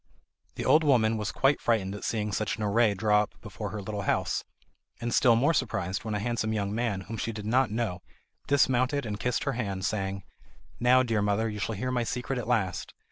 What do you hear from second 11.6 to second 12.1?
hear my